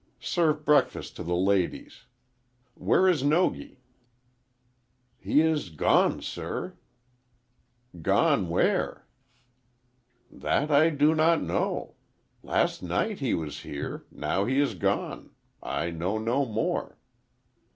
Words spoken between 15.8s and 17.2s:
know no more."